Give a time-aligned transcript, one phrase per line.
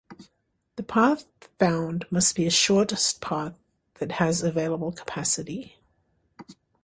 [0.77, 1.25] The path
[1.59, 3.53] found must be a shortest path
[3.99, 5.75] that has available capacity.